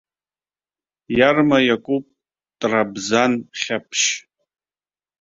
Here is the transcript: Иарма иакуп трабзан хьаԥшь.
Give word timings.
Иарма 1.17 1.57
иакуп 1.67 2.05
трабзан 2.59 3.33
хьаԥшь. 3.59 4.07